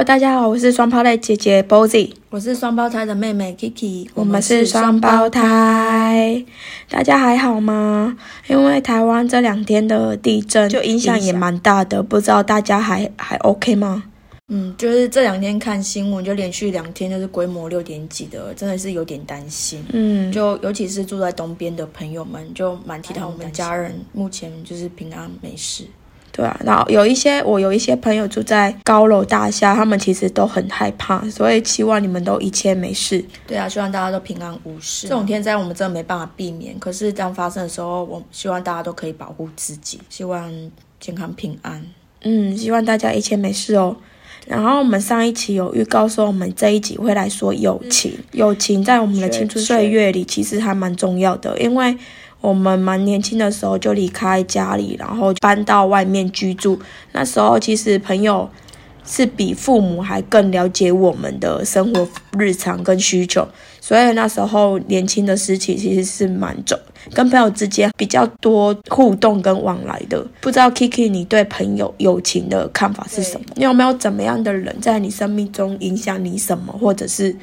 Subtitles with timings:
[0.00, 6.42] Hello，大家好，我是双胞胎姐姐 Bozy，我是双胞胎的妹妹 Kiki，我们是双胞胎。
[6.88, 8.16] 大家还好吗？
[8.46, 14.04] 因为台湾这两天的地震就影响也蛮大的，不知道大家还还 OK 吗？
[14.48, 19.84] 嗯，就是这两天看新闻，就连续两天就是规模六点几的，真的是有点担心。
[19.92, 25.84] 嗯，就尤其是住在东边的朋友们，就蛮替他我们家人目前就是平安没事。
[26.40, 33.22] 对啊，然后有一些我有一些朋友住在高楼大厦，他们其实都很害怕，所以希望你们都一切没事。
[33.46, 35.06] 对啊，希望大家都平安无事。
[35.06, 40.50] 这种天灾我们真的没办法避免，可是当发生的时候，我希望大家都可以保护自己，希望
[40.98, 41.84] 健康平安。
[42.22, 43.94] 嗯，希望大家一切没事哦。
[44.46, 48.14] 然后我们上一期有预告说，我们这一集会来说友情。
[48.32, 51.94] 友情在我们的青春岁月里，其实还蛮重要的，因为
[52.40, 56.80] 我们蛮年轻的时候就离开家里，然后搬到外面居住。
[57.12, 58.48] 那时候其实朋友
[59.04, 63.46] 是比父母还更了解我们的生活日常跟需求，
[63.80, 66.78] 所以那时候年轻的时期其实是蛮重。
[67.14, 73.46] 跟朋友之间比较多互动跟往来的，不知道 Kiki 你对朋友友情的看法是什么？
[73.56, 77.34] 你有没有怎么样的人在你生命中影响你什么，或者是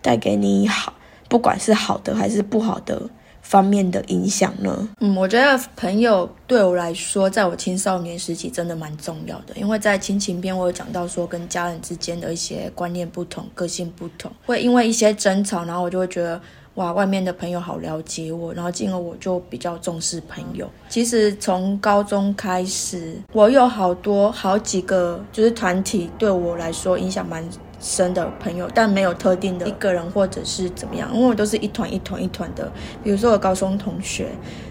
[0.00, 0.94] 带给你好，
[1.28, 3.02] 不管是好的还是不好的
[3.50, 4.88] 方面的影响呢？
[5.00, 16.40] 嗯，我觉得朋友对我来说，在我青少年时期真的蛮重要的，因为在亲情篇我有讲到说，跟家人之间的一些观念不同、个性不同，会因为一些争吵，然后我就会觉得。
[16.76, 20.70] 哇，外面的朋友好了解我，然后进而我就比较重视朋友。
[20.88, 27.44] 其实从高中开始，我有好多好几个就是团体对我来说影响蛮
[27.80, 32.70] 深的朋友，但没有特定的一个人或者是怎么样，因为我都是一团一团一团的。
[33.02, 34.28] 比如说我高中同学。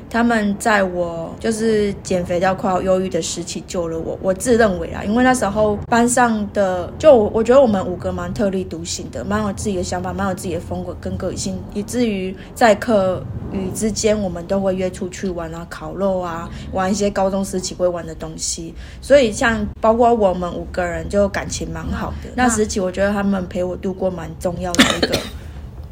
[0.10, 18.74] 他们在我就是减肥到快要忧郁的时期救了我，我自认为啊，因为那时候班上的就我觉得我们五个蛮特立独行的，蛮有自己的想法，蛮有自己的风格跟个性，以至于在课余之间我们都会约出去玩啊，烤肉啊，玩一些高中时期会玩的东西。
[19.02, 22.32] 所以像包括我们五个人就感情蛮好的。
[22.36, 25.16] 那时期我觉得他们陪我度过蛮重要的一个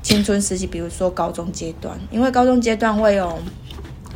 [0.01, 3.38] 青春时期，比如说高中阶段，因为高中阶段会有。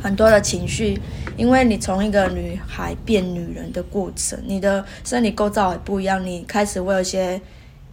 [0.02, 1.00] 很多的情绪，
[1.36, 7.40] 因为你从一个女孩变女人的过程，你的生理构造也不一样，你开始会有一些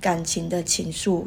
[0.02, 1.26] 感情的情愫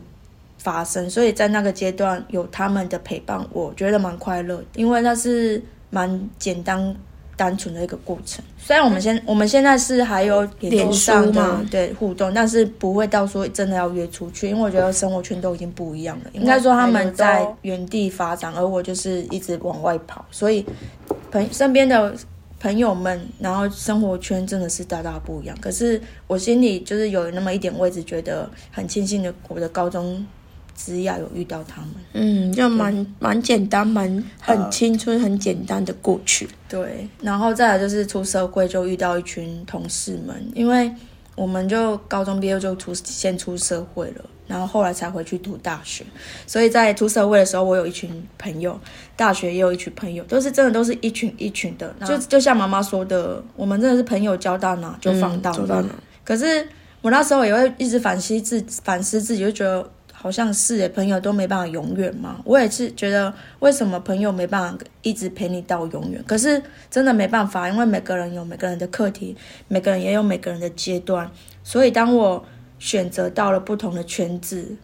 [0.59, 6.97] 发生，所以在那个阶段有他们的陪伴，我觉得蛮快乐，因为那是蛮简单。
[7.37, 16.25] 单纯的一个过程，虽然我们现我们现在是还有脸上的对互动，但是不会到说真的要约出去，因为我觉得生活圈都已经不一样了。
[16.33, 20.65] 应该说他们在原地发展，而我就是一直往外跑，所以
[21.31, 22.15] 朋身边的
[22.61, 25.57] 朋友们，然后生活圈真的是大大不一样。
[25.61, 30.25] 可是我心里就是有那么一点位置，觉得很庆幸的，我的高中。
[30.75, 36.49] 只要有遇到他们，嗯，就蛮蛮简单，蛮很青春，很简单的过去。
[36.69, 40.91] 对，然后再来就是出社会就遇到一群同事们，因为
[41.37, 46.05] 我们就高中毕业就出先出社会了，然后后来才回去读大学。
[46.47, 48.79] 所以在出社会的时候，我有一群朋友，
[49.15, 51.95] 大学也有一群朋友，都是真的都是一群一群的。
[52.07, 55.85] 就就像妈妈说的，我们真的是朋友交到哪就放到哪。
[56.25, 56.67] 可是
[57.03, 59.89] 我那时候也会一直反思自反思自己，就觉得。
[60.23, 62.41] 好像是诶，朋友都没办法永远嘛。
[62.45, 66.23] 我也是觉得，为什么朋友没办法一直陪你到永远？
[66.29, 71.29] 可是真的没办法，因为每个人有每个人的课题，每个人也有每个人的阶段。
[71.65, 72.45] 所以当我
[72.79, 74.77] 选择到了不同的圈子，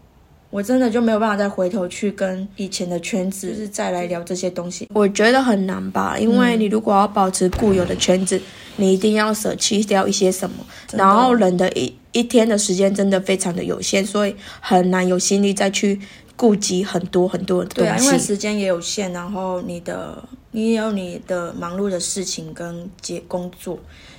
[0.50, 4.88] 我真的就没有办法再回头去跟以前的圈子，就是再来聊这些东西。
[4.94, 8.40] 我觉得很难吧，因为你如果要保持固有的圈子，
[8.76, 10.56] 你一定要舍弃掉一些什么，
[10.92, 11.94] 然后人的一。
[12.12, 16.00] 一天的时间真的非常的有限，所以很难有心力再去
[16.34, 17.86] 顾及很多很多的东西。
[17.86, 20.20] 对啊，因为时间也有限，然后你的
[20.50, 23.78] 你有你的忙碌的事情跟接工作，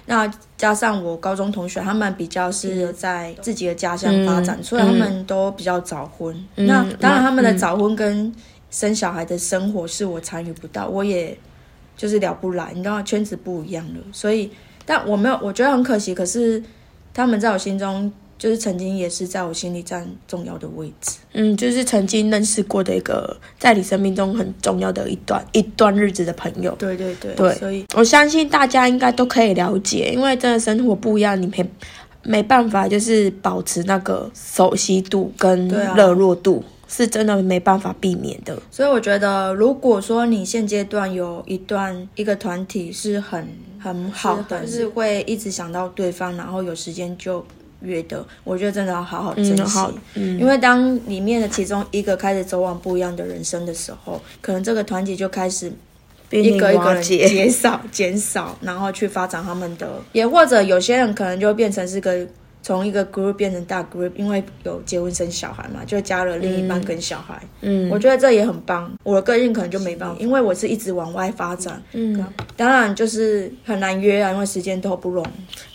[0.09, 6.35] 那加上我高中同学他们比较是在自己的家乡发展，所以他们都比较早婚。
[6.55, 8.33] 那当然他们的早婚跟
[8.69, 11.37] 生小孩的生活是我参与不到，我也
[11.95, 14.51] 就是聊不来，你知道圈子不一样了，所以
[14.85, 16.61] 但我没有，我觉得很可惜，可是。
[17.11, 18.09] 他们在我心中，
[18.39, 21.17] 就是曾经也是在我心里占重要的位置。
[21.33, 26.73] 嗯，就是曾经认识过的一个，在你生命中很重要的一段一段日子的朋友。
[26.79, 31.69] 对对对，对，所以我相信大家应该都可以了解，因为真的生活不一样，你没
[32.23, 36.63] 没办法就是保持那个熟悉度跟热络度。
[36.91, 43.47] 是真的没办法避免的，所以我觉得，如果说你现阶段有一段一个团体是很
[43.79, 47.45] 很好的，就是会一直想到对方，然后有时间就
[47.81, 49.61] 约的，我觉得真的要好好珍惜。
[49.63, 55.71] 好，嗯，因为当里面的其中一个开始走往不一样的人生的时候，可能这个团体就开始
[56.31, 62.27] 一个一个人减少、减少，然后去发展他们的，也或者有些人可能就变成是个。
[62.69, 67.41] 从一个 group 变成大 group，因为有结婚生小孩嘛，就加了另一半跟小孩。
[67.61, 68.91] 嗯，我觉得这也很棒。
[69.01, 71.81] 我的个性可能就没办法，因为我是一直往外发展。
[71.93, 72.23] 嗯，
[72.55, 75.25] 当然就是很难约啊，因为时间都不容。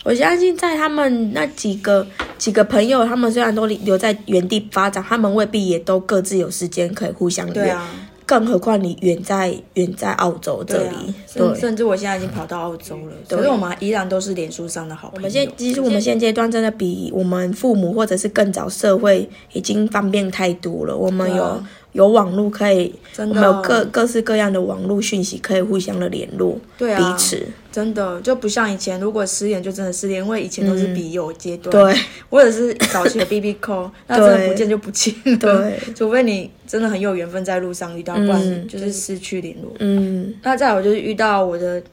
[0.05, 2.07] 我相信在他们那几个
[2.37, 7.53] 几个朋友，他们虽然都留在原地发展，他们未必也都各自有时间可以互相约。
[7.53, 7.85] 对啊。
[8.25, 15.19] 更何况你远在远在澳洲这里，对，甚至我现在已经跑到澳洲了，可是我们依然都是脸书上的好朋友。
[15.19, 20.95] 我们现其实我们现阶段真的比我们父母或者是更早社会已经方便太多了。
[20.95, 21.63] 我们有。
[21.95, 27.41] 有网络可以，我们有各各式各样的网络讯息可以互相的联络，对啊，彼此
[27.75, 39.73] 真的就不像以前，如果失联就真的失联，因为以前都是笔友阶段，对，或者是早期的 B B call，那真的不见就不见了，对， 除非你真的很有缘分在路上遇到，不然就是失去联络。
[39.79, 41.83] 嗯，那再有就是遇到我的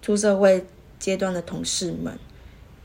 [0.00, 0.64] 出社会
[1.00, 2.16] 阶段的同事们，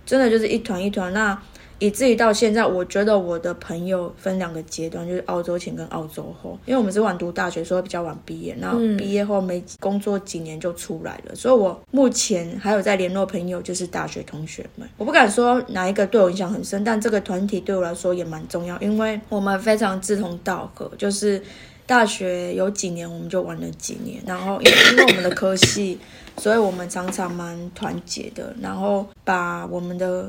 [0.04, 1.39] 真的就是一团一团那。
[1.79, 6.57] 以至于到现在，我觉得我的朋友分两个阶段，就是澳洲前跟澳洲后。
[6.65, 11.35] 因为我们是晚读大学，所以比较晚毕业，然后毕业后没工作几年就出来了。
[11.35, 14.89] 所以我目前还有在联络朋友，就是大学同学们。
[14.97, 20.91] 我不敢说哪一个对我影响很深，但这个团体对我来说也蛮重要，因为我们非常志同道合。
[20.97, 21.39] 就是
[21.85, 26.00] 大学有几年，我们就玩了几年，然后因为因为我们的科系，
[26.38, 30.27] 所以我们常常蛮团结的，然后把我们的。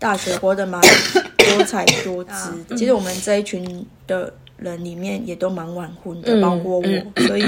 [0.00, 0.80] 大学活得蛮
[1.38, 7.44] 多彩多姿，其实我们这一群的人里面也都蛮晚婚的，包括我，所以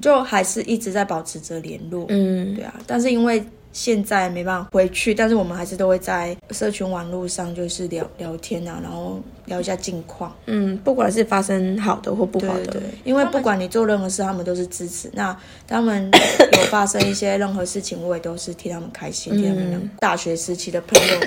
[0.00, 2.06] 就还是一直在保持着联络。
[2.08, 10.34] 嗯，对啊，但是因为现在没办法回去，但是我们还是都会在社群网络上就是聊聊天啊，然后聊一下近况。
[10.46, 15.10] 嗯，不管是发生好的或不好的，因为不管你做任何事，他们都是支持。
[15.12, 15.36] 那
[15.66, 16.10] 他们
[16.52, 19.90] 有发生一些任何事情，我也都是替他们开心，替他们。
[19.98, 21.20] 大学时期的朋友。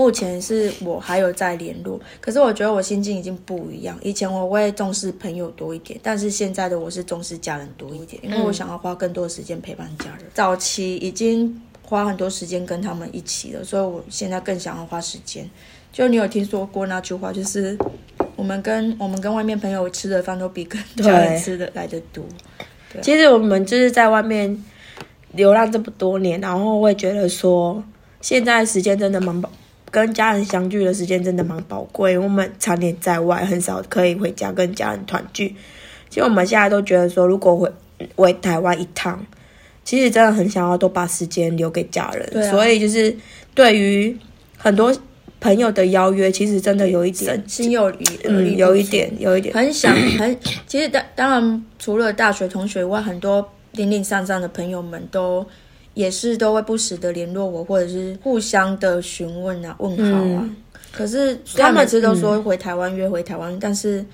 [0.00, 3.98] 目前是我还有在联络，可是我觉得我心境已经不一样。
[4.00, 10.24] 以前我会重视朋友多一点，但是现在的我是重视家人多一点，因为我想要花更多的时间陪伴家人。
[10.32, 15.46] 早期已经花很多时间跟他们一起了，所以我现在更想要花时间。
[15.92, 17.76] 就你有听说过那句话，就是
[18.36, 22.24] 我们跟我们跟外面朋友吃的饭都比跟家人吃的来的多。
[23.02, 24.64] 其实我们就是在外面
[25.32, 27.84] 流浪这么多年，然后会觉得说，
[28.22, 29.50] 现在时间真的蛮宝。
[29.90, 35.54] 跟家人相聚的时间真的蛮宝贵，我们常年在外，很少可以回家跟家人团聚。
[36.08, 37.72] 其实我们现在都觉得说，如果回
[38.14, 39.24] 回台湾一趟，
[39.84, 42.50] 其实真的很想要多把时间留给家人。
[42.50, 43.14] 所以就是
[43.54, 44.16] 对于
[44.56, 44.96] 很多
[45.40, 50.36] 朋友的邀约，其实真的有一点心有余，嗯，有一点，有一点很想很。
[50.66, 55.44] 其实当当然，除了大学同学以外，很多零零散散的朋友们都。
[56.00, 60.48] 也是都会不时的联络我，或者是互相的询问啊、问好啊。
[60.90, 64.04] 可是他们其实都说回台湾约回台湾，但是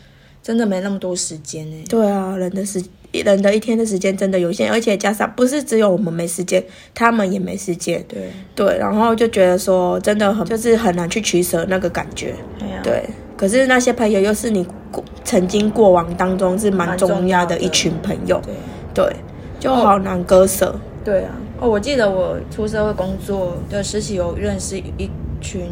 [0.42, 1.84] 真的没那么多时间呢。
[1.88, 8.04] 对啊，人的时人的一天的时间真的有限，而且加上不是只有我们没时间，他们也没时间。
[8.08, 12.34] 对对，然后就觉得说真的很就是很难去取舍那个感觉。
[12.82, 18.42] 对，可是那些朋友又是你过曾经过往当中是蛮重要的一群朋友。
[18.44, 18.54] 对
[18.92, 19.16] 对，
[19.60, 20.78] 就好难割舍。
[21.06, 21.30] 对啊。
[21.60, 25.08] 哦，我记得我出社会工作的时期有认识一
[25.40, 25.70] 群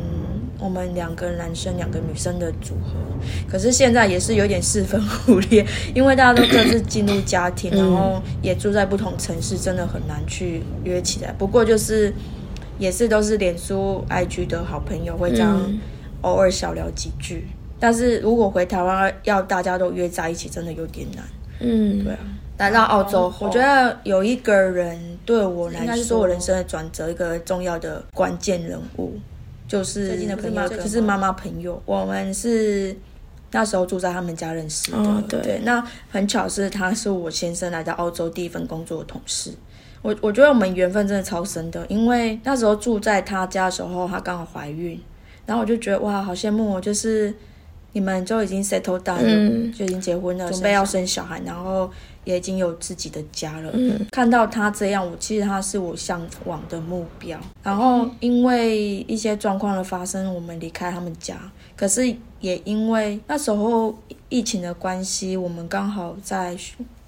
[0.61, 2.95] 我们两个男生两个女生的组合，
[3.51, 11.33] 可是现在也是有点四分五裂， 因为大家都各自进入家庭，然后也住在不同城市，真的很难去约起来。
[11.37, 12.15] 不过就是
[12.79, 15.61] 也是都是脸书 IG 的好朋友，会这样
[16.23, 17.49] 偶尔小聊几句。
[17.79, 21.25] 但是如果回台湾要大家都约在一起，真的有点难。
[21.61, 22.21] 嗯，对啊。
[22.57, 24.97] 来到澳洲，我觉得有一个人
[25.27, 29.19] 对我来说，我人生的转折，一个重要的关键人物，
[29.67, 31.83] 就是最近的朋友，就是妈妈朋友。
[31.85, 32.97] 我们是
[33.51, 35.61] 那时候住在他们家认识的，对。
[35.65, 39.51] 那很巧是，他是我先生来到澳洲第一份工作的同事。
[40.01, 45.01] 我我觉得我们缘分真的超深的，因为那时候住在他家的时候，他刚好怀孕，
[45.45, 47.35] 然后我就觉得哇，好羡慕，就是
[47.91, 51.91] 你们就已经 settle down 了，就已经结婚了，准备要生小孩，然后。
[52.25, 53.71] 也已经有自己的家了。
[53.75, 57.39] 嗯看到他这样，我其实他是我向往的目标。
[57.63, 61.37] 然后因为一些状况的发生，我们离开他们家。
[61.77, 63.95] 可是也因为那时候
[64.29, 66.57] 疫情的关系，我们刚好在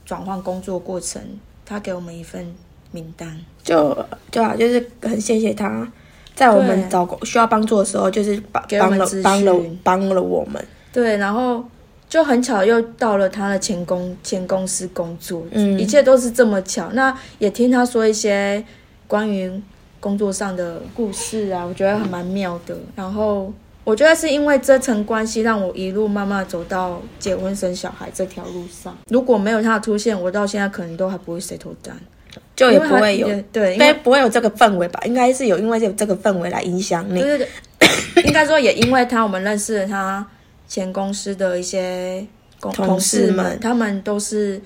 [0.04, 1.22] 转换工作过程，
[1.64, 2.54] 他给我们一份
[2.90, 3.38] 名单。
[3.62, 3.96] 就
[4.30, 5.86] 对啊，就是很谢谢他
[6.34, 10.64] 在我们找需要帮助的时候，就是帮帮了帮了帮了我们。
[10.92, 11.64] 对，然后
[12.08, 16.90] 就很巧又到了他的前公前公司工作，嗯，一切都是这么巧。
[16.92, 18.64] 那也听他说一些
[19.06, 19.50] 关于
[20.00, 22.76] 工作上的故事啊，我觉得还蛮妙的。
[22.94, 23.52] 然后。
[23.86, 28.92] 我觉得是因为这层关系，让我一路慢慢走到结婚生小孩这条路上。
[29.08, 31.94] 如果没有他的出现，我到现在可能都还不会 settle down，
[32.56, 35.00] 就也不会有对，应该不会有这个氛围吧？
[35.04, 37.20] 应该是有，因为有这个氛围来影响你。
[37.20, 37.48] 对对
[38.16, 40.26] 对，应该说也因为他，我们认识了他
[40.66, 42.26] 前公司的一些
[42.60, 44.60] 同事们，他们都是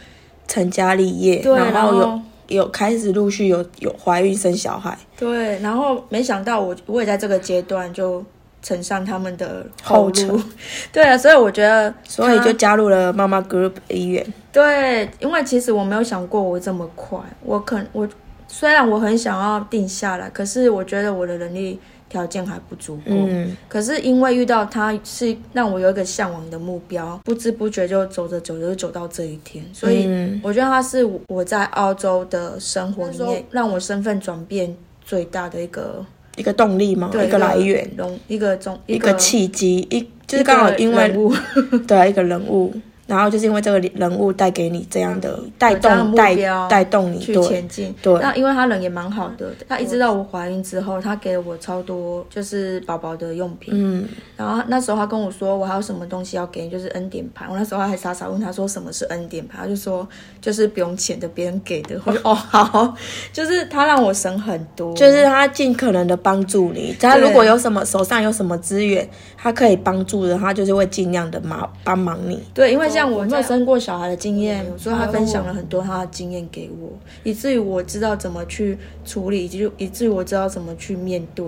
[0.47, 4.99] 成家立业，然后有有开始陆续有有怀孕生小孩。
[5.17, 8.25] 对，然后没想到我我也在这个阶段就。
[8.63, 10.39] 乘上他们的后路，
[10.93, 14.35] 对啊，所以我觉得，所以就加入了妈妈 group 医院。
[14.53, 18.07] 对，因为其实我没有想过我这么快，我可我
[18.47, 21.81] 虽然我很想要定下来，可是我觉得我的能力
[22.11, 23.03] 条件还不足够。
[23.07, 23.57] 嗯。
[23.67, 29.65] 可是因为遇到他，是让我有一个向往的目标，不知不觉就走着走着就走到这一天。
[29.73, 30.07] 所以
[30.43, 36.05] 我觉得他是我在澳洲的生活里面让我身份转变最大的一个。
[36.37, 37.11] 一个动力吗？
[37.13, 37.91] 一个来源，
[38.29, 41.13] 一个中一个契机，一就是刚好因为
[41.87, 42.73] 对一个人物。
[43.17, 46.37] 然后就是因为这个人物带给你这样的带动带
[46.69, 47.93] 带动你去前进。
[48.01, 53.75] 对，那因为他人也蛮好的，他一直到我怀孕之后，他给了我超多就是宝宝的用品。
[53.77, 54.09] 嗯。
[54.37, 57.47] 然后那时候他跟我说，我还有什么东西要给你，就是恩典牌。
[57.51, 60.09] 我那时候还傻傻问他说什么是恩典牌，他就说
[60.41, 62.01] 就是不用钱的，别人给的。
[62.05, 62.95] 我说哦好，
[63.33, 66.97] 就是他让我省很多，就是他尽可能的帮助你。
[67.01, 69.09] 他如果有什么手上有什么资源，
[69.43, 72.41] 他可以帮助的，他就是会尽量的忙帮忙你。
[72.55, 73.01] 对，因为像。
[73.01, 76.91] 像我没有生过小孩的经验，所以他分享了很多他的经验给我，
[77.25, 81.47] 以至于我知道怎么去处理，以及以至于我知道怎么去面对。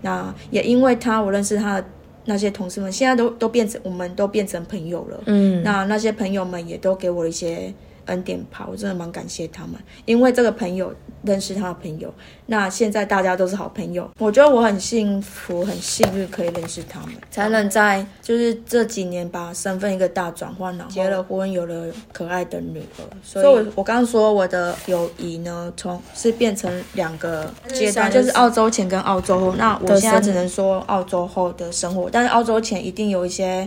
[0.00, 1.86] 那也因为他，我认识他的
[2.24, 5.20] 那些同事们，现在都都变成，我们都变成朋友了。
[5.26, 7.70] 嗯，那那些朋友们也都给我一些
[8.06, 10.92] 恩典牌，我真的蛮感谢他们，因为这个朋友。
[11.26, 12.12] 认识他的朋友，
[12.44, 23.02] 那现在大家都是好朋友，我觉得我很幸福，很幸运可以认识他们，才能在就是这几年把身份一个大转换了，结了婚，有了可爱的女儿。
[23.22, 29.54] 所以，我我刚刚说我的友谊呢，从是变成两个阶段，就是澳洲前跟澳洲后。
[29.56, 33.66] 那我现在只能说澳洲后的生活，但是澳洲前一定有一些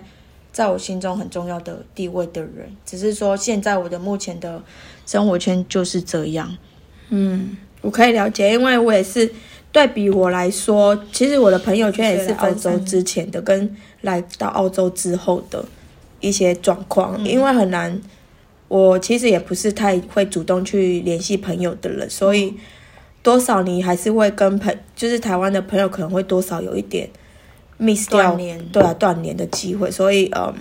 [0.52, 4.62] 在我心中很重要的地位的人，只是说现在我的目前的
[5.06, 6.58] 生活圈就是这样。
[7.10, 9.32] 嗯，我可以了解，因为我也是
[9.72, 15.64] 对比我来说，其实我的朋友圈也是澳洲之前的跟来到澳洲之后的
[16.20, 18.02] 一些状况，因为很难，
[18.68, 22.54] 我其实也不是太会主动去联系朋友的人，所以
[23.22, 27.10] 多少你还是会跟朋，就是台湾的朋友可能会多少有一点
[27.78, 28.38] miss 掉，
[28.72, 30.54] 对啊，断联的机会，所以嗯。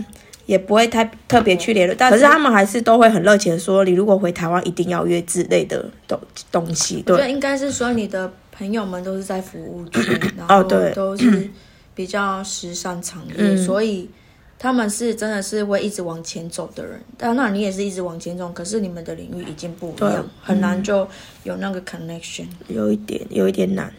[0.46, 6.16] 也不会太特别去联络，可是他们还是都会很热情的说，你如果回台湾一定要约之类的东
[6.52, 7.02] 东西。
[7.02, 10.00] 对，应该是说你的朋友们都是在服务区，
[10.38, 11.50] 然后都是
[11.96, 14.08] 比较时尚产业，所以
[14.56, 17.00] 他们是真的是会一直往前走的人。
[17.18, 21.08] 但那你也是一直往前走，可是你们的领域已经不一样，很难就
[21.42, 23.92] 有那个 connection，有一点有一点难。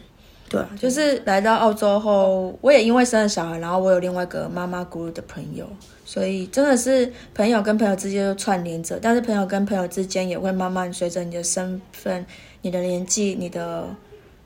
[0.50, 5.68] 对，就是来到澳洲后，我也因为生了小孩，然后我有另外一个妈妈 group 的朋友。
[6.06, 12.26] 所以真的是朋友跟朋友之间就串联着，但是朋友跟朋友之间也会慢慢随着你的身份、
[12.62, 13.86] 你的年纪、你的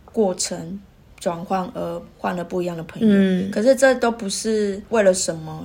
[0.06, 0.80] 过程
[1.20, 3.08] 转换而换了不一样的朋友。
[3.08, 5.64] 嗯，可是这都不是为了什么，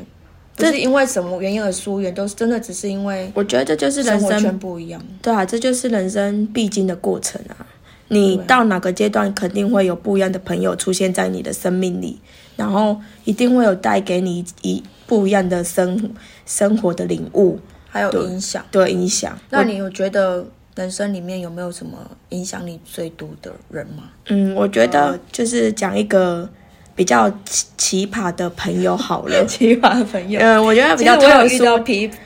[0.55, 5.03] 不是因为什么原因而疏远，都是真的只是因为我觉得这就是人生不一样。
[5.23, 7.67] 对啊，这就是人生必经的过程啊。
[8.09, 12.19] 你到哪个阶段，肯定会有不一样的朋友出现在你的生命里，
[12.57, 14.83] 然后一定会有带给你一。
[15.09, 16.13] 不一样的生
[16.45, 19.39] 生活的领悟，还有影响，对影响。
[19.51, 20.45] 那你有觉得
[20.75, 21.97] 人生里面有没有什么
[22.31, 24.11] 影响你最多的人吗？
[24.31, 26.51] 嗯，我觉得就是讲一个
[26.97, 29.43] 比较奇奇葩的朋友好了。
[29.47, 31.65] 奇葩的朋友，嗯，我觉得比较特殊，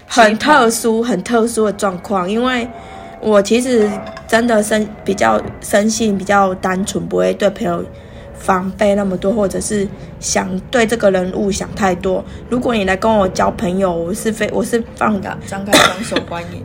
[0.07, 2.31] 很特殊，很特殊的状况。
[2.31, 2.67] 因为
[3.21, 3.89] 我其实
[4.27, 7.85] 真的生比较生性比较单纯，不会对朋友。
[8.41, 9.87] 防备那么多，或者是
[10.19, 12.25] 想对这个人物想太多。
[12.49, 16.63] 如果你来跟我交朋友，我是非我是放的， 张开双手欢迎。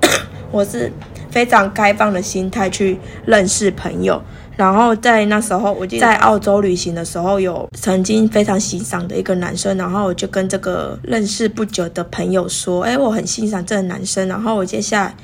[0.51, 0.89] 我是
[1.29, 4.21] 非常开放的心态去认识朋友。
[4.55, 14.29] 然后在那时候，我在澳洲旅行的时候，有曾经非常欣赏的一个男生，然后我就跟这个认识不久的朋友说：“哎，我很欣赏这个男生。
[14.29, 15.15] 然后我接下来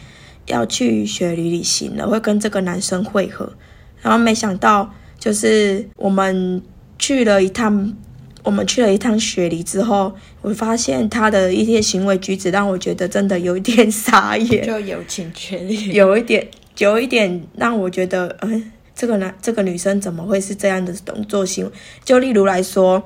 [0.48, 3.54] 要去雪梨旅行了，会跟这个男生会合。”
[4.02, 4.94] 然后没想到。
[5.22, 6.60] 就是我们
[6.98, 7.96] 去了一趟，
[8.42, 16.48] 我们去了一趟雪梨之后，我发现他的一些行为举止让我觉得真的有一点傻眼，就友情决裂，有一点，
[16.80, 21.72] 有一点让我觉得，嗯，这个男，这个女生怎么会是这样的动作行为？
[22.04, 23.04] 就例如来说，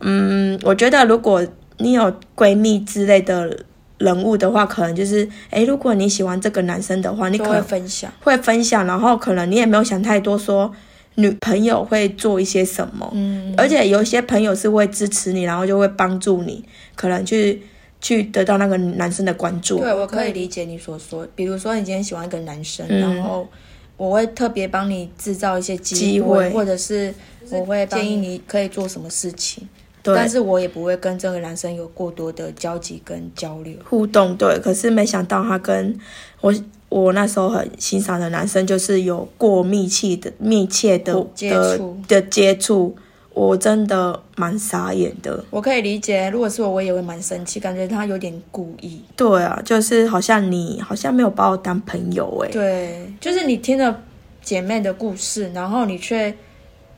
[0.00, 1.46] 嗯，我觉得如果
[1.78, 3.64] 你有闺蜜之类的
[3.98, 8.12] 人物的话，可能就是，诶，如果你喜欢这个男生的话，你可能分享。
[8.22, 10.70] 会分享，然后可能你也没有想太多，说
[11.14, 16.64] 女朋友会做一些什么，嗯，而且有一些朋友是会支持你，然后就会帮助你，
[16.96, 17.62] 可能去
[18.00, 19.78] 去得到那个男生的关注。
[19.78, 21.26] 对，我可以理解你所说。
[21.36, 23.48] 比如说，你今天喜欢一个男生，嗯然后
[23.96, 27.14] 我会特别帮你制造一些机机会或者是
[27.50, 29.68] 我会建议你可以做什么事情，
[30.04, 33.74] 对，但是我也不会跟这个男生有过多的交集跟交流。
[33.88, 35.98] 互动对，可是没想到他跟
[36.42, 36.54] 我
[36.90, 42.94] 我那时候很欣赏的男生，就是有过密切的密切的接的触的接触，
[43.32, 45.42] 我真的蛮傻眼的。
[45.48, 49.00] 我可以理解，如果是我，我也会蛮生气，感觉他有点故意。
[49.16, 54.02] 对啊，就是好像你好像没有把我当朋友哎、对，就是你听了
[54.42, 56.32] 姐妹的故事，然后你却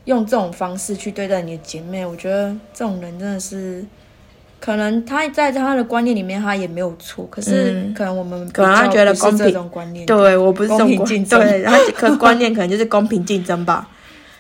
[0.06, 3.84] 用这种方式去对待你的姐妹，我觉得这种人真的是，
[4.58, 7.94] 可能他在他的观念里面他也没有错，可是嗯。
[7.94, 11.40] 可能我们可能他觉得公平这种观念，对我不是这种观公平竞争。
[11.40, 13.88] 对，他可观念可能就是公平竞争吧。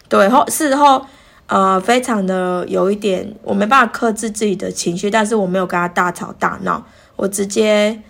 [0.08, 1.04] 对后事后
[1.48, 6.84] 呃非常的有一点，我没办法克制自己的情绪，但是我没有跟他大吵大闹，
[7.16, 8.00] 我直接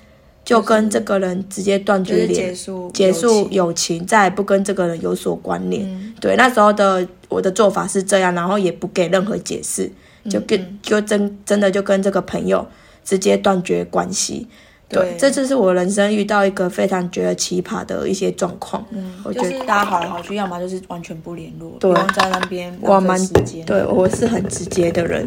[0.47, 5.83] 就跟这个人直接断就是绝连结束结束友情，再也不跟这个人有所关联。
[5.85, 9.91] 嗯对，那时候的我的做法是这样，然后也不给任何解释，
[10.31, 12.65] 就跟、嗯就真真的就跟这个朋友
[13.05, 14.47] 直接断绝关系。
[14.89, 18.87] 对，对这就是我人生遇到一个非常觉得奇葩的一些状况。
[18.93, 23.67] 嗯，我觉得就是大家好来好去，要么就是完全不联络，对在那边我蛮浪费时间。
[23.67, 25.27] 对我是很直接的人。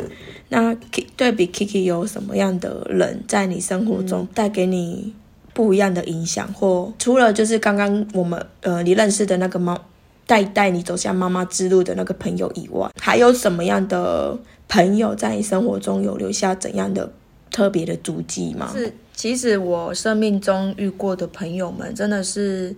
[0.50, 5.14] 那 Ki- 对比 Kiki 有什么样的人在你生活中带给你
[5.54, 9.80] 不一样的影响，或除了就是刚刚我们呃你认识的那个猫
[10.26, 17.12] 带带你走向妈妈之路的那个朋友以外，还有什么样的朋友在你生活中有留下怎样的
[17.52, 18.72] 特别的足迹吗？
[18.74, 22.76] 是，其实我生命中遇过的朋友们真的是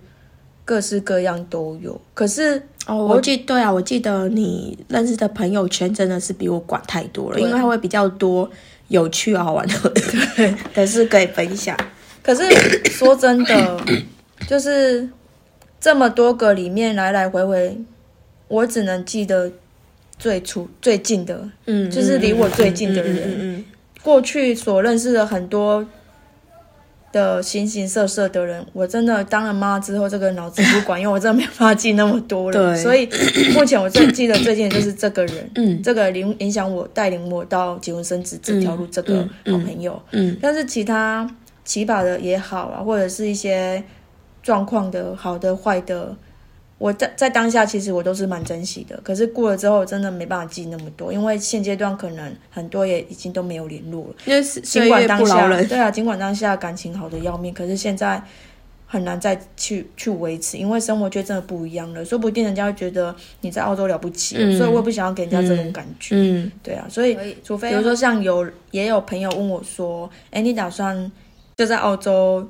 [0.64, 8.48] 各式各样都有，可是哦，我记对啊，我记得你认识的朋友圈真的是比我广太多了，对因为他会比较多
[8.88, 9.92] 有趣好玩的
[10.74, 11.76] 但是 可以分享。
[12.22, 12.42] 可是
[12.90, 13.80] 说真的，
[14.46, 15.08] 就是
[15.80, 17.76] 这么多个里面来来回回，
[18.48, 19.50] 我只能记得
[20.18, 23.64] 最初最近的，嗯，就是离我最近的人嗯嗯
[24.02, 25.84] 过去所认识的很多
[27.12, 32.74] 的形形色色的人，我真的当了妈之后，这个脑子不管用，我真的没法记那么多了。
[32.74, 33.06] 对所以
[33.54, 40.00] 目前我最记得最近的就是这个人，嗯这个影影响我带领我到结婚生子这条路，这个好嗯朋友。
[40.12, 41.28] 嗯但是其他
[41.64, 43.82] 奇葩的也好啊，或者是一些
[44.42, 46.16] 状况的好的坏的，
[46.82, 48.98] 我在在当下其实我都是蛮珍惜的。
[49.04, 54.14] 可是过了之后，真的没办法记那么多，因为现阶段可能很多也已经都没有联络了。
[54.24, 58.20] 因为岁尽管月当下不饶人，对啊，尽管当下感情好的要命，可是现在
[58.84, 62.04] 很难再去去维持，因为生活圈真的不一样了。
[62.04, 66.16] 说不定人家会觉得你在澳洲了不起，嗯所以我也不想要给人家这种感觉。
[66.18, 71.10] 嗯对啊，所以除非比如说像有也有朋友问我说：“哎，你打算
[71.56, 72.44] 就在澳洲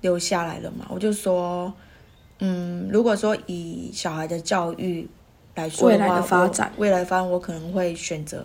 [0.00, 1.72] 留下来了吗？”我就说
[2.38, 5.08] ：“嗯，如果说以小孩的教育
[5.54, 8.44] 来说未来的发展我未来发展我可能会选择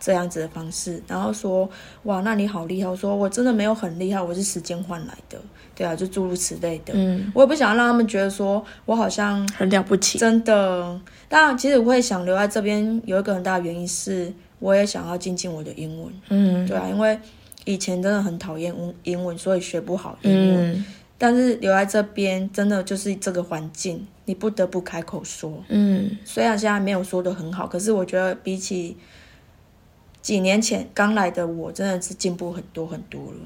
[0.00, 1.68] 这样子的方式。”然后说
[2.04, 5.38] ：“哇，那你好厉害！”我说：“我真的没有很厉害，我是时间换来的。”
[5.74, 6.92] 对啊，就诸如此类的。
[6.96, 10.18] 嗯，我也不想让他们觉得说我好像很了不起。
[10.18, 16.12] 真的，当然，其实我会想留在这边，有一个很大的原因是，我也想要精进我的英文。
[16.30, 17.16] 嗯对啊，因为
[17.64, 20.72] 以前真的很讨厌英英文，所以学不好英文。
[20.72, 20.84] 嗯
[21.20, 25.52] 但是留在这边，真的就是这个环境，你不得不开口说。
[25.68, 28.96] 嗯虽然现在没有说的很好，可是我觉得比起
[30.22, 33.38] 几年前刚来的我，真的是进步很多很多了。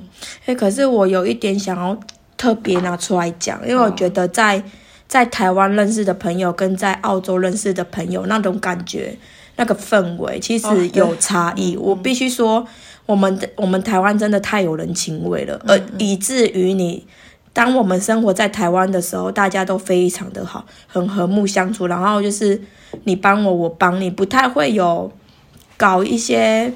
[0.45, 1.99] 哎，可是我有一点想要
[2.37, 4.63] 特别拿出来讲，因为我觉得在
[5.09, 9.17] 在台湾认识的朋友跟在澳洲认识的朋友那种感觉、
[9.57, 11.75] 那个氛围，其实有差异。
[11.79, 12.67] 我必须说，
[13.07, 17.07] 我们的我们台湾真的太有人情味了，而以至于你。
[17.53, 21.87] 当我们生活在台湾的时候，大家都非常的好，很和睦相处。
[21.87, 22.61] 然后就是
[23.05, 25.11] 你帮我，我帮你，不太会有
[25.77, 26.73] 搞一些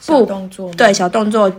[0.00, 1.52] 小动作，对小动作，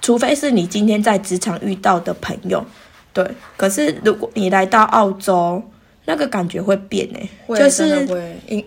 [0.00, 2.64] 除非是你今天在职场遇到的朋友，
[3.12, 3.26] 对。
[3.56, 5.62] 可是如果你来到澳洲，
[6.04, 7.84] 那个感觉会变诶、会就是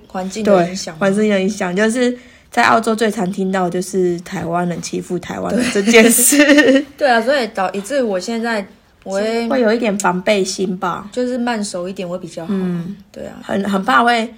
[0.07, 2.17] 环境的对影环境的影响，就是
[2.49, 6.37] 在澳洲最常听到的就是台湾人欺负台湾人这件事，
[6.97, 8.65] 对啊，所以导以至于我现在
[9.05, 11.07] 我会会有一点防备心吧。
[11.13, 12.53] 就是慢熟一点会比较好。
[12.53, 14.33] 嗯，对啊，很很怕会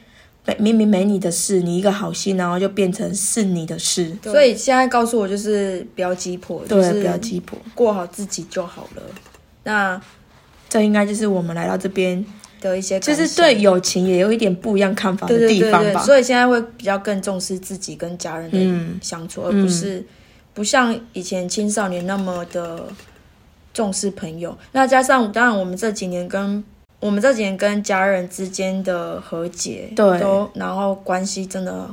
[0.46, 4.16] 没明明没你的事，你一个好心，然后就变成是你的事。
[4.22, 7.58] 所以现在告诉我就是不要鸡婆，就对，是不要鸡婆。
[7.74, 9.02] 过好自己就好了。
[9.64, 10.00] 那
[10.70, 12.24] 这应该就是我们来到这边，
[12.62, 16.04] 的一些就是对友情也有一点不一样看法的对对对对，地方吧。
[16.04, 20.04] 所以现在会比较更重视自己跟家人的嗯相处，而不是
[20.54, 22.88] 不像以前青少年那么的
[23.78, 24.58] 重视朋友。
[24.72, 26.64] 那加上当然我们这几年跟
[27.00, 31.88] 我们这几年跟家人之间的和解，对都然后关系真的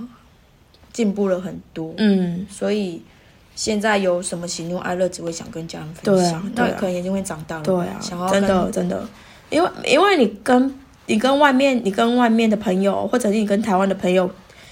[0.95, 3.03] 进步了很多，嗯，所以。
[3.57, 6.41] 现在有什么喜怒哀乐，只会想跟家人分享。
[6.43, 9.09] 啊对啊那可能已经会长大了，对啊想要，真的真的，
[9.49, 10.75] 因为因为你跟
[11.07, 14.29] 你跟外面你跟外面的朋友，或者是你跟台湾的朋友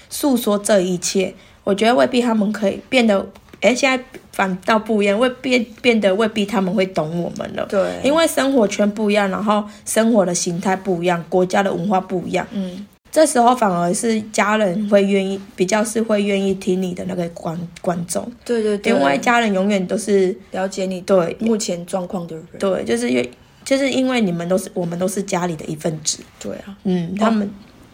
[0.09, 3.25] 诉说这一切，我觉得未必他们可以变得，
[3.61, 7.65] 哎，现在反倒不一样，未变变得未必他们会懂我们了。
[7.69, 21.37] 对，因为生活圈不一样，然后生活的形态不一样，国家的文化不一样，嗯，这时候反而是家人会愿意，比较是会愿意听你的那个观观众，对对对，因为家人永远都是了解你对。
[21.39, 23.31] 目前状况的人，对，就是因为
[23.63, 26.75] 就是因为你们都是我们都是家里的一份子，对啊。
[26.83, 27.49] 嗯，他们、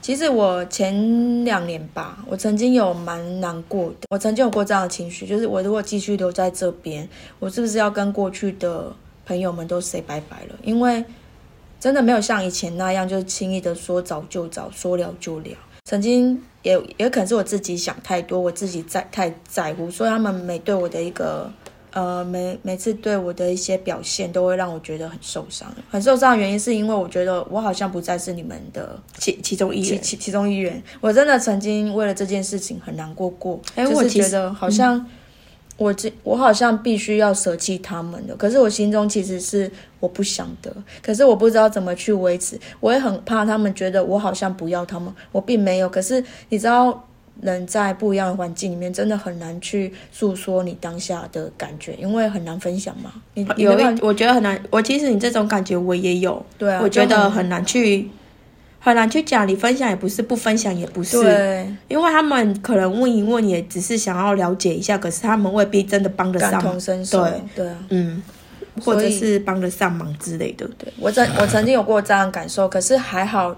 [0.10, 8.92] 其实我前两年吧，我曾经有蛮难过的，我曾经有过这样的情绪，就是我如果继续留在这边，我是不是要跟过去的
[9.28, 10.56] 朋友们都 say 拜拜了？
[10.64, 11.06] 因为
[11.80, 15.50] 真的没有像以前那样，就是轻易的说走就走，说了就了。
[15.86, 21.54] 曾经也也可能是我自己想太多，我自己在太在乎，所以他们没对我的一个
[21.92, 25.68] 呃每每次对我的一些表现，都会让我觉得很受伤。
[25.90, 35.06] 很受伤的原因是因为我觉得我好像不再是你们的其其中一员，其其其中一员，我真的曾经为了这件事情很难过过，就是哎我觉得好像
[35.78, 40.72] 我这我好像必须要舍弃他们的，可是我心中其实是我不想的，
[41.02, 47.06] 可是我不知道怎么去维持，我也很怕他们觉得我好像不要他们，我并没有，可是你知道。
[47.42, 53.14] 人在不一样的环境里面，真的很难去诉说你当下的感觉，因为很难分享嘛。
[53.56, 58.10] 有一我觉得很难，我其实你这种感觉我也有，对啊，我觉得很难去。
[58.82, 67.78] 很难去讲，你分享也不是，不分享也不是，对因为他们可能问一问，也只是想要了解一下，可是他们未必真的帮得感上，同身受，对对啊。
[67.90, 68.24] 嗯，
[68.82, 70.66] 或者是帮得上忙之类的。
[70.78, 73.54] 对我曾我曾经有过这样的感受，可是还好，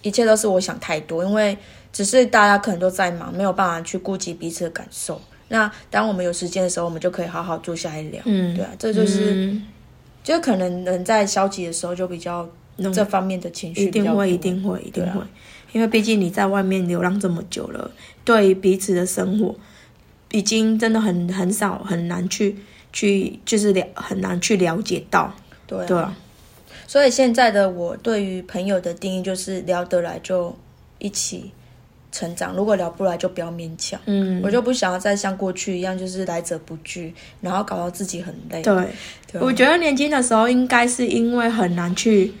[0.00, 1.54] 一切都是我想太多，因为
[1.92, 5.20] 只是大家可能都在忙，没有办法去顾及彼此的感受。
[5.48, 8.22] 那当我们有时间的时候，我们就可以好好坐下来聊。
[8.24, 9.66] 嗯，对啊，这就是、嗯。
[10.24, 15.20] 就可能人在消极的时候就比较嗯这方面的情绪一定会，一定会，一定会，
[15.72, 17.90] 因为毕竟你在外面流浪这么久了，
[18.24, 19.52] 对彼此的生活
[20.30, 22.56] 已经真的很很少很难去
[22.92, 25.34] 去就是了很难去了解到，
[25.66, 25.86] 对啊。
[25.88, 26.16] 对啊，
[26.86, 30.56] 所以现在的我对于朋友的定义就是聊得来就
[31.00, 31.50] 一起
[32.12, 33.98] 成长，如果聊不来就不要勉强。
[34.06, 38.62] 嗯，我就不想要再像过去一样，就是来者不拒，然后搞到自己很累。
[38.62, 38.74] 对，
[39.32, 42.32] 对啊我觉得年轻的时候应该是因为很难去。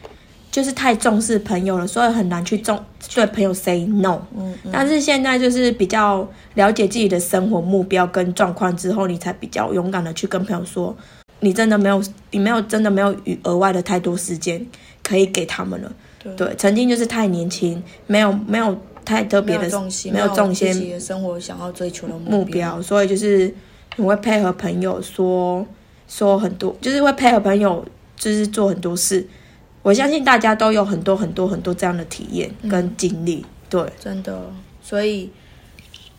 [0.50, 2.78] 就是太重视朋友了，所以很难去重
[3.14, 4.20] 对朋友 say no。
[4.36, 10.94] 嗯嗯但是现在就是比较了解自己的生活目标跟状况之后，你才比较勇敢的去跟朋友说，
[11.40, 14.62] 你真的没有，你没有真的没有额外的太多时间
[15.02, 15.90] 可以给他们了。
[16.22, 22.80] 对对，曾经就是太年轻，没有没有太特没别的有重心，没有重心自己的生活想要追求的目标。
[22.82, 23.52] 所以就是
[23.96, 25.66] 我会配合朋友说
[26.08, 27.84] 说很多，就是会配合朋友，
[28.16, 29.26] 就是做很多事。
[29.82, 33.44] 我相信大家都有很多很多很多这样的体验跟经历。
[33.68, 34.50] 对，真的，
[34.82, 35.30] 所以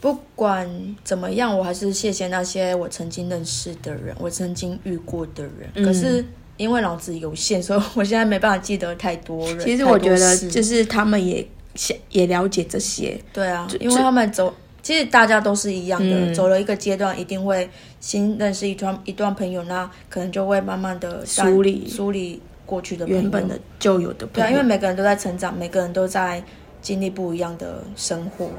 [0.01, 0.67] 不管
[1.03, 5.69] 怎么样，我还是谢谢那些我曾经认识的人，我曾经遇过的人。
[5.75, 6.25] 嗯可是
[6.57, 9.59] 因为脑子有限，所以我现在没办法记得太多人。
[9.59, 24.51] 其实我觉得就是他们也想也了解这些，对啊，因为他们走，其实大家都是一样的，嗯走了一个阶段，一定会新认识一段一段朋友，那可能就会慢慢的梳理梳理过去的原本的旧有的朋对啊，友。
[24.51, 26.43] 因为每个人都在成长，每个人都在
[26.81, 28.49] 经历不一样的生活，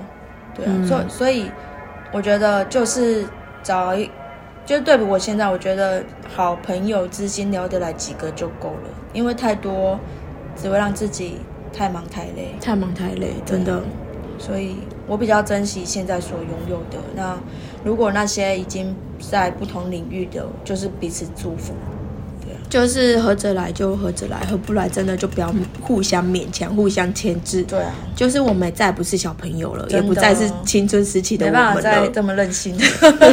[0.55, 1.51] 对啊，嗯所以所以
[2.13, 3.25] 我觉得就是
[3.63, 4.11] 找一，
[4.65, 6.03] 就是对比我现在，我觉得
[6.35, 9.99] 好朋友之间聊得来几个就够了，因为太多
[10.57, 11.39] 只会让自己
[11.77, 13.83] 太忙太累，太忙太累，真的。
[14.39, 16.99] 所以我比较珍惜现在所拥有的。
[17.15, 17.39] 那
[17.85, 18.95] 如果那些已经
[19.31, 21.73] 在不同领域的，就是彼此祝福，
[22.45, 22.59] 对啊。
[22.69, 27.63] 就是合着来就合着来，合不来真的就不要互相勉强、互相牵制。
[27.63, 31.81] 对啊，就是我们再也不是小朋友了，也不再是青春时期的我没办法。
[31.81, 32.77] 再这么任性，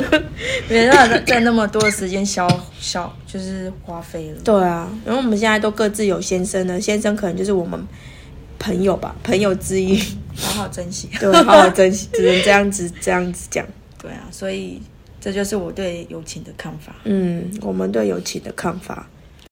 [0.70, 2.48] 没办法再再那么多的时间消
[2.80, 4.42] 消就是花费了。
[4.44, 7.88] 对啊，然后我们现在都各自有先生了，先生可能就是我们
[8.62, 10.00] 朋友吧，朋友之一。
[10.36, 11.10] 好好珍惜。
[11.20, 13.66] 对，好好珍惜，只能这样子这样子讲。
[14.00, 14.80] 对啊，所以
[15.20, 16.96] 这就是我对友情的看法。
[17.06, 19.08] 嗯，我们对友情的看法。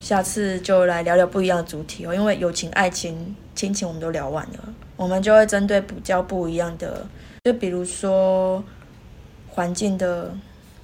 [0.06, 7.06] 下次就来聊聊不一样的主题哦，因为友情、爱情、亲情我们都聊完了，我们就会针对比较不一样的，
[7.43, 8.63] 就比如说
[9.50, 10.34] 环境的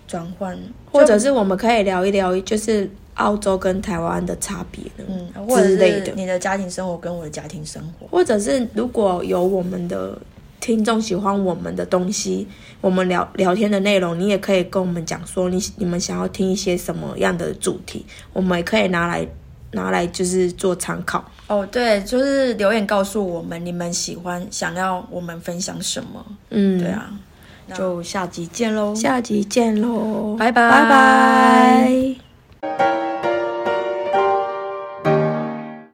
[0.05, 0.57] 转换，
[0.91, 8.07] 或者是我们可以聊一聊，就是澳洲跟台湾的差别呢，嗯，或者之类的是你的家庭生活跟我的家庭生活。
[8.07, 10.17] 或者是如果有我们的
[10.59, 12.47] 听众喜欢我们的东西，
[12.81, 19.27] 我们聊聊天的内容，你也可以跟我们讲说你你们想要听一些什么样的主题，我们也可以拿来
[19.71, 21.23] 拿来就是做参考。
[21.47, 26.25] 哦，对，就是留言告诉我们你们喜欢想要我们分享什么。
[26.49, 27.11] 嗯，对，啊，
[27.73, 32.24] 就下集见喽，下集见喽，拜拜拜拜。
[32.61, 33.34] Thank you.